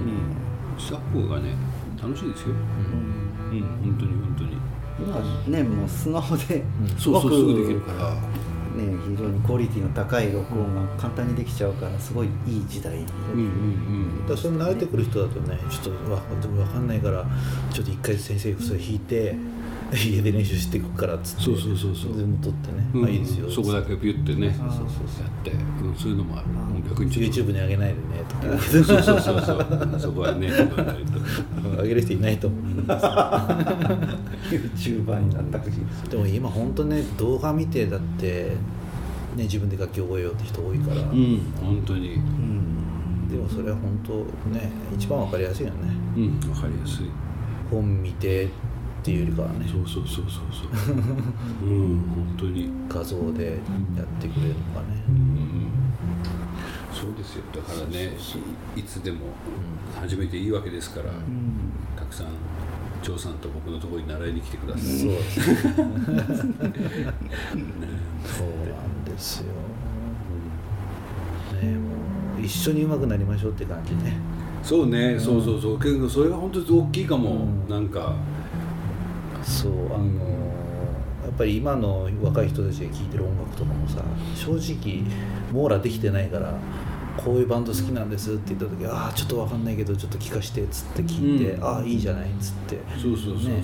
[0.05, 0.81] うん。
[0.81, 1.55] スタッフがね
[2.01, 2.49] 楽しいですよ。
[2.49, 3.61] うん。
[3.85, 4.73] 本当に本当に。
[4.99, 6.63] 今ねもうスマホで
[6.99, 8.15] そうそうすぐできるねから
[8.77, 13.07] 非常にクオリティの高い録音が簡単にできちゃうからすごいいい時代に。
[13.35, 17.27] うんうんだからそれ慣れてくる人だとねちょっとわ分かんないから
[17.73, 19.35] ちょっと一回先生それ弾いて
[19.95, 22.17] 家で練習していくからっつってそうそうそうそう。
[22.17, 23.01] 全部撮ってね、うん。
[23.03, 23.51] まあいいですよ。
[23.51, 24.87] そこだけピュってねそうそう
[25.23, 26.47] やって、うん、そういうのもある。
[26.91, 28.59] 逆に YouTube に上げないでねとか。
[28.59, 30.49] そうそうそうそうそこはね
[31.83, 32.61] 上げる人いないと思う
[34.51, 35.75] YouTuber になった時
[36.11, 38.53] でも今本当ね動画見てだって
[39.37, 42.15] ね自分で楽器覚えようって人多いから、うん本当に。
[42.15, 43.29] うん。
[43.29, 44.13] でもそれは本当
[44.51, 45.79] ね一番わかりやすいよね。
[46.17, 47.07] うんわかりやすい。
[47.71, 48.49] 本見て
[49.03, 49.67] っていうよりかはね。
[49.67, 50.95] そうそうそうそうそう。
[51.67, 52.71] うん本当に。
[52.89, 53.47] 画像で
[53.97, 55.67] やってくれるのがね、うん
[56.95, 57.43] そうですよ。
[57.53, 58.13] だからね
[58.77, 59.19] いいつでも
[60.01, 61.07] 始めていいわけですから、
[61.97, 62.27] たくさん
[63.03, 65.49] 張さんと僕のところに習いに来てください、そう そう
[67.11, 67.15] な
[68.77, 69.47] んですよ、
[71.61, 71.89] ねも
[72.41, 74.17] う一緒に上手くなりましょうって感じね。
[74.63, 75.81] そうね、そうそうそう。
[75.81, 77.69] けどそれが本当に大きいかも、うん。
[77.69, 78.15] なんか
[79.43, 80.05] そうあの
[81.23, 84.03] やっぱり今の若い人たちが聴いてる音楽とかもさ
[84.35, 85.03] 正直
[85.53, 86.55] 網羅できてないから
[87.17, 91.65] こういうバンド好きなんですって言った時ああちょっと分かんないけどちょっと聞かしてっつって聞いて、うん。
[91.65, 93.63] ああいいじゃないっつってそうそうそうそう、ね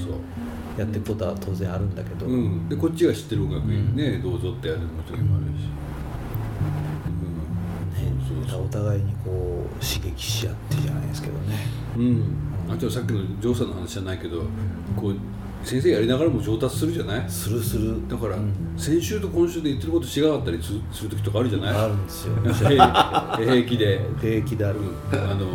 [0.78, 5.66] やっていくことは当然あるんだけど、うん、でこっちが知ってる音楽にね、どうぞってやる時もあるし、
[7.98, 11.66] うん、そうそうお互いにこう刺激し合ってじゃないですけどね。
[11.96, 14.44] うん、あとさっきのジョーさんの話じゃないけど
[14.96, 15.16] こう
[15.64, 17.28] 先生やりながらも上達するじゃない？
[17.30, 18.08] するする。
[18.08, 18.52] だから、うん。
[18.76, 21.74] 先週と今週で言ってること違かったりすする時とかあるじゃない？
[21.74, 22.32] あるんですよ。
[22.68, 25.46] 平平気で、平気である、うん、あの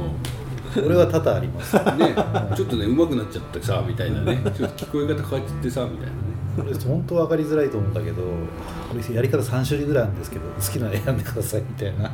[0.86, 1.76] 俺は多々あります。
[1.76, 2.16] ね
[2.56, 4.42] ちょっとね上手くなっちゃってさみたいなね。
[4.56, 6.34] ちょっと聞こえ方変わっちゃってさみたいなね。
[6.56, 8.22] これ本当分かりづらいと思うんだけど
[8.94, 12.12] 俺やり方3種類ぐらいあるんですけど好きなの選んでくださいみたいな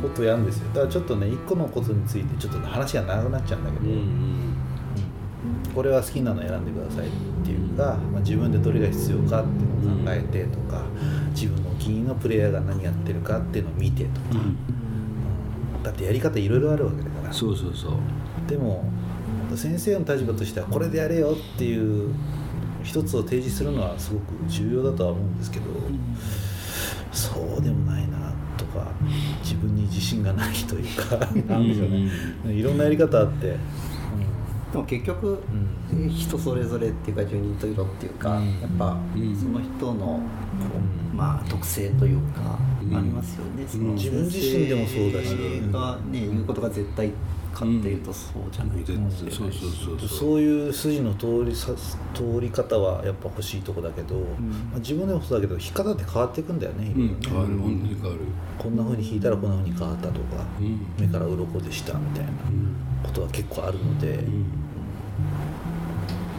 [0.00, 0.68] ことをやるんですよ。
[0.72, 4.54] だからちょっとね1個のことについてちょっと話が長くなっちゃうんだけど、うんうん
[5.74, 7.10] これは好きなの選んでくださいっ
[7.44, 10.82] ていうか、まあ、自分でどれが必要かっていうのを考えてとか、
[11.34, 15.82] 自分のお気に入りのプレイヤーが何やってるかっていうのを見てとか、うん。
[15.82, 17.32] だってやり方いろいろあるわけだから。
[17.32, 17.92] そうそうそう。
[18.48, 18.84] でも
[19.54, 22.12] 先生の立場としてはこれでやれよっていう
[22.82, 25.64] 一つを提示するのはすごく重要だとは思うんですけど、
[27.12, 28.86] そうでもないなとか
[29.42, 32.10] 自分に自信がないというかなんでしょうね、
[32.52, 33.56] いろんなやり方あって、
[34.72, 35.42] でも結局、
[35.92, 36.08] うん。
[36.10, 39.36] 人それぞれっていうか十人十色っていうか、うんやっぱ、うん。
[39.36, 40.20] その人の
[41.14, 45.34] まあ特性というか、うんありますよね、その自分自身でもそうだし。
[45.70, 47.12] がね言うことが絶対
[47.52, 50.08] かっていうとそうじゃないかもしれないし、そうそうそうそう。
[50.08, 51.72] そういう筋の通りさ
[52.14, 57.20] 通り方はやっぱ欲しいとこだけど、まあ、自分でもそうだけど弾き方って変わっていくんだよね、うん。
[57.20, 57.56] 変わる。
[57.58, 58.20] 本当に変わる。
[58.58, 60.18] こんな風に弾いたらこんな風に変わったとか、
[60.60, 60.86] うん。
[60.98, 62.30] 目から鱗でしたみたいな。
[62.30, 64.44] うんことは結構あるので、うん。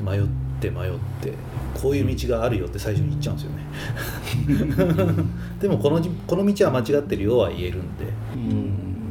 [0.05, 0.23] 迷っ
[0.61, 0.91] て迷っ
[1.21, 1.33] て
[1.73, 5.23] こういう道があるよって最初に言っちゃうんですよね。
[5.61, 8.05] でもこのじこの道は間違ってるよは言えるんで。
[8.35, 8.41] うん。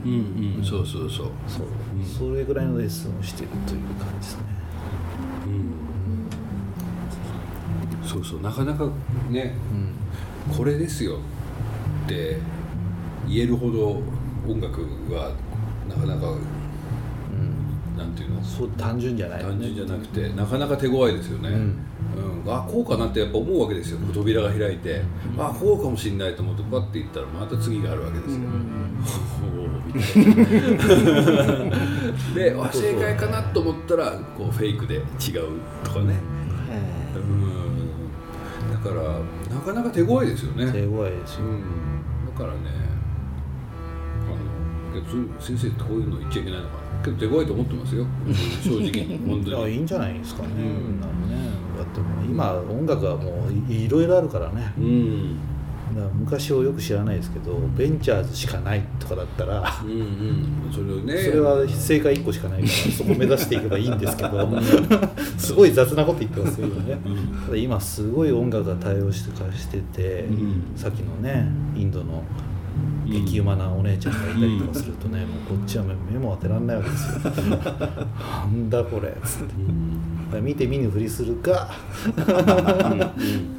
[0.04, 0.56] うん。
[0.58, 0.64] うん。
[0.64, 1.26] そうそうそう。
[1.46, 2.04] そう、うん。
[2.04, 4.42] それぐらいのレッスンをしてるという感じですね。
[8.02, 8.08] うん。
[8.08, 8.40] そうそう。
[8.40, 8.88] なかなか
[9.30, 9.54] ね
[10.48, 10.56] うん。
[10.56, 11.18] これですよ
[12.06, 12.38] って
[13.26, 14.02] 言えるほど
[14.50, 14.80] 音楽
[15.11, 15.32] は
[15.88, 16.58] なかなかうん
[17.98, 18.42] なんていうの？
[18.42, 19.42] そう単純じゃない。
[19.42, 21.56] よ単ね純じゃなくてなかなか手強いですよね、うん。
[22.44, 22.54] うん。
[22.54, 23.98] あこうかなってやっぱ思うわけですよ。
[24.14, 25.02] 扉が開いて、
[25.37, 28.40] あこうかもしれないと思ってパッて言ったらまた次があるわけですよ、
[29.42, 31.76] おーみたいな
[32.34, 35.02] であ正解かなと思ったらこうフェイクで違う
[35.84, 36.14] とかね、
[36.70, 39.18] えうん、だから
[39.54, 41.62] なかなか手強いですよね、手強いですよ、うん、
[42.26, 42.58] だからね
[44.26, 44.30] あ
[45.00, 48.06] の先生こういうの言っちゃいけないのかなけど手強いと思ってますよ。
[48.62, 48.90] 正直。
[49.04, 49.56] に 本当に。
[49.56, 51.00] いやいいんじゃないですかね、うん。
[51.00, 51.06] ね
[51.76, 54.72] だってもう今今音楽はもういいろいろあるからね。
[54.78, 55.37] うん。
[55.94, 60.72] だから昔をよく知らないですけどベンチャーズしかないとかだったらうんうん。
[60.72, 61.18] それをね。
[61.18, 64.48] それは正解1個しかないから そこ目指していけばいいんですけど。
[65.37, 66.98] すごい雑なこと言ってますよね。
[67.04, 67.16] うん。
[67.46, 70.62] ただ今すごい音楽が対応してかしてて、うん。
[70.76, 72.22] さっきのねインドの
[73.09, 77.18] 激うまなお姉ちゃんがいたりとかするとね、もうこっちは目目も当てられないわけですよ。
[77.21, 80.40] なんだこれつって。
[80.40, 81.71] 見て見ぬふりするか、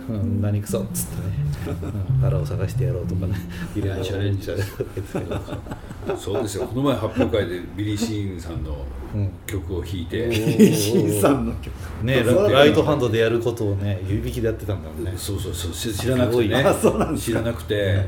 [0.08, 3.36] うん、 何くそっつってね、うん、腹を探してやろうとかね
[3.76, 6.68] いろいろチャレンジチャレンジですけどそうですよ。
[6.68, 11.74] この前発表会でビリー・シーンさんのうん曲を弾いて、石井さんの曲。
[12.04, 15.14] ねラライトハンドでやることをね指引きでやってたんだもんね。
[15.18, 15.72] そうそうそう。
[15.72, 16.56] 知知らなくてね。
[16.58, 18.06] あそうなん知らなくて。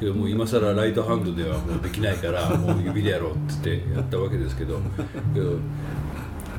[0.00, 4.78] けどもう今更ライトハンドではもうできないからもう指でやろうって言ってやったわけですけど。
[5.34, 5.56] けど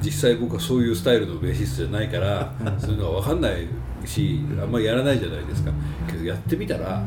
[0.01, 3.67] 実際僕はそういうスタイルのベーシストじゃないからそういうのが分かんない
[4.07, 5.71] しあんまりやらないじゃないですか。
[6.09, 7.03] けどやってみたら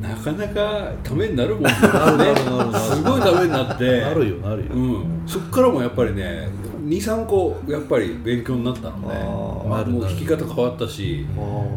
[0.00, 1.70] なかなかためになるもんね
[2.78, 4.00] すごいためになって。
[4.00, 6.48] なるよなるよ、うん、そこからもやっぱりね
[6.86, 9.06] 23個やっぱり勉強になったのね。
[9.10, 9.68] あー。
[9.68, 9.92] なるなる。
[9.92, 11.26] もう弾き方変わったし、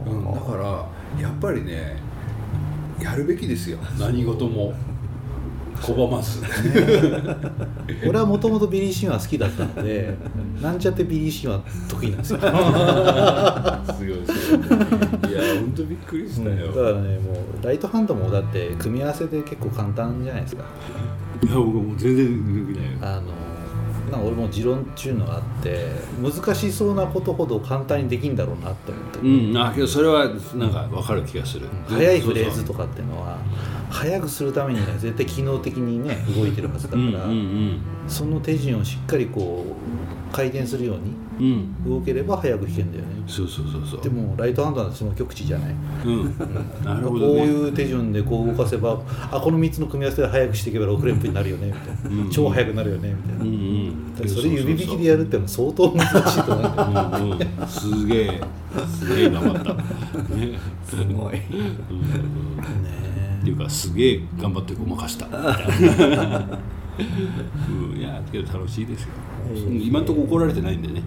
[0.07, 1.97] うん、だからやっぱりね
[3.01, 3.77] やるべきですよ。
[3.97, 4.73] 何事も
[5.81, 6.39] 拒まず。
[8.07, 10.15] 俺はもともとビリー・シーンは好きだったので
[10.61, 12.39] なんちゃってビリー・シーンは得意なんですよ。
[12.39, 14.63] すごいすご
[15.27, 20.63] いいや本当びっくりしたよ、だからねもうライトハンドもだって組み合わせで結構簡単じゃないですか。
[21.41, 22.97] いや僕もう全然できないよ。
[23.01, 23.49] あの
[24.09, 25.87] なんか俺も持論っていうのがあって
[26.21, 29.57] 難しそうなことほど簡単にできんだろうなって思って、うん。
[29.57, 33.37] あけどそれはなんか分かる気がする、速いフレーズとかっていうのは
[33.89, 37.25] 速くするためには絶対機能的にね動いてるはずだから、
[38.07, 39.65] その手順をしっかりこ
[40.31, 40.97] う回転するよう
[41.39, 43.23] に動ければ速く弾けるんだよね。
[43.27, 44.01] そうそうそうそう。
[44.01, 45.75] でもライトハンドはその極致じゃない。
[46.05, 46.37] うん。
[46.83, 47.45] なるこうほどね。
[47.45, 54.13] いう手順でこう動かせばあこの3つの組み合わせで速くしていけば6連符になるよねみたいな、うん超速くなるよねみたいな、うんうん。
[54.13, 58.41] だからそれ指引きでやるってのは相当難しいと思うんだよすげえ。
[58.99, 59.73] すげえ頑張った。
[59.73, 60.59] ね。
[60.87, 61.33] すごい。
[61.33, 65.25] ねっていうかすげえ頑張ってごまかした。
[65.27, 66.59] みたいな
[66.99, 67.97] うん。
[67.97, 69.09] いやけど楽しいですよ。
[69.49, 69.81] うん。
[69.81, 71.01] 今んとこ怒られてないんでね。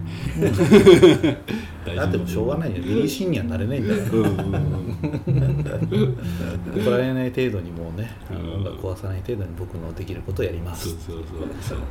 [1.85, 2.81] 大 だってもうしょうがないよ。
[2.81, 4.07] ビリーシーンにはなれないんだから。
[6.83, 10.89] 怒られない程度にもうねあのうん壊さない程度に僕のできることをやります。
[10.89, 11.47] そうそうそう。
[11.61, 11.81] そうっ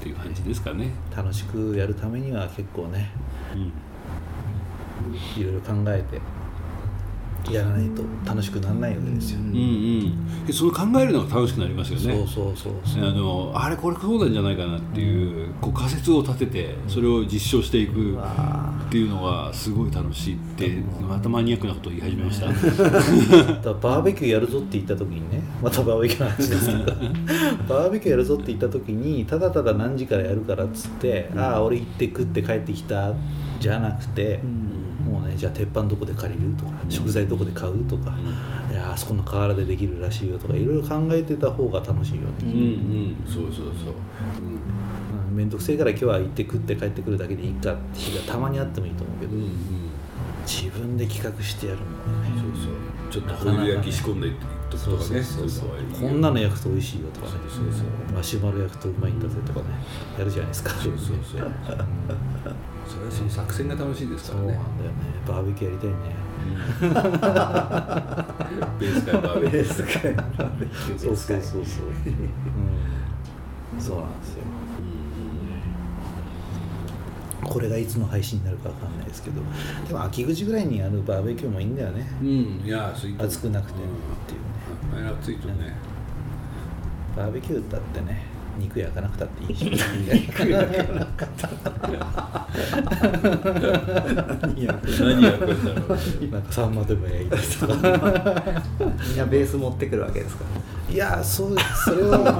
[0.00, 0.90] ていう感じですかね。
[1.16, 3.10] 楽しくやるためには結構ね
[3.54, 3.72] うん。
[5.40, 6.20] いろいろ考えて
[7.50, 10.46] やらないと楽しくならないわけですよ、うんうん。
[10.46, 12.14] でその考えるのが楽しくなりますよね。
[12.14, 13.04] そうそうそうそう。
[13.04, 22.46] あのあれこれそうなんじゃないかなっていう,、こう仮説を立ててそれを実証していくっていうのがすごい楽しいってまたマニアックなことを言い始めました、
[23.72, 26.66] バーベキューやるぞって言った時にねまたバーベキューの話です。
[26.66, 26.94] け ど
[27.68, 33.12] バーベキューやるぞって言った時にただただ何時からやるからっつって、ああ俺行って食って帰ってきた
[33.60, 34.40] じゃなくて、
[35.08, 38.14] もうねじゃあ鉄板どこで借りるとか、食材どこで買うとか、
[38.70, 43.16] いやあそこの河原でできるらしいよとかいろいろ考えてた方が楽しいよね、うんうん。
[43.26, 43.94] そうそうそう、
[45.30, 49.87] うん、めんどくせえから今日は行って食って帰ってくるだけでいいかって日がたまにあってもいいと思うけど、うん、うんうん
[50.48, 51.84] 自分で企画してやるの
[52.16, 52.30] はね。
[52.40, 52.72] そうそう。
[53.10, 55.22] ちょっとホイル焼き仕込んでいっとくとかね。
[56.00, 57.32] こんなの焼くと美味しいよとかね。
[57.48, 59.66] そうそうマシュマロ焼くとうまいんだぜとかね。
[60.18, 60.70] やるじゃないですか。
[60.70, 61.40] そうそうそう。
[62.88, 64.54] それはその作戦が楽しいですからね。
[64.54, 64.96] そうなんだよね。
[65.26, 65.96] バーベキューやりたいね。
[68.78, 70.98] ベースからバーベキュー。
[70.98, 71.84] そうそうそうそう、
[73.74, 74.42] うん、そうなんですよ
[77.44, 79.40] これがいつの配信になるかわかんないですけど
[79.86, 82.06] でも秋口ぐらいにやるバーベキューもいいんだよね。
[82.20, 83.10] うん、うん、いやそう。
[83.10, 83.90] い暑くなくてうんっ
[84.26, 85.08] ていうね。
[85.20, 85.76] 暑いとね。
[87.16, 88.22] バーベキューだってね
[88.58, 89.56] 肉焼かなくたっていい。
[89.56, 89.76] し何
[94.64, 95.88] やってんだろう。
[96.30, 97.74] なんかサンマでも焼いたりとか。
[99.08, 100.44] みんなベース持ってくるわけですか。
[100.90, 102.32] いやそうそれはま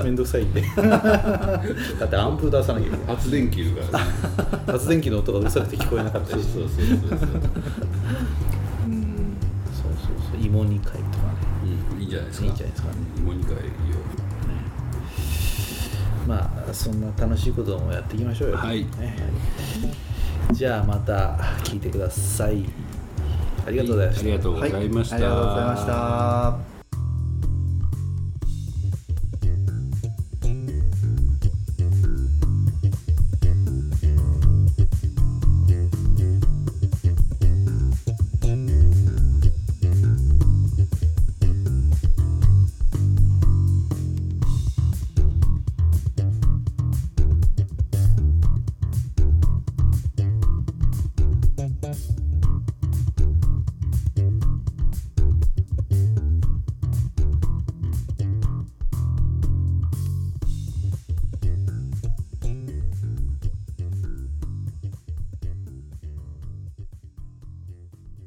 [0.00, 0.62] あ面倒くさいんで。
[0.62, 3.06] だってアンプ出さなきゃいけない。
[3.06, 4.10] 発電機いるからね。
[4.66, 6.46] 発電機の音がうるさくて聞こえなかったりし。
[6.48, 7.18] てそうそうそうそうそう。
[7.18, 7.30] そうそう
[10.32, 10.40] そう。
[10.44, 11.04] 芋煮会とかね。
[11.94, 12.46] うんいいんじゃないですか。
[12.46, 12.94] いいんじゃないですかね。
[13.18, 13.62] 芋煮会いいよ
[16.26, 18.56] まあそんな楽しいこともやっていきましょうよ。
[18.56, 18.84] はい。
[18.98, 19.16] ね。
[20.52, 22.64] じゃあまた聞いてください。
[23.66, 24.22] ありがとうございました。
[24.22, 26.71] ありがとうございました、はい、ありがとうございました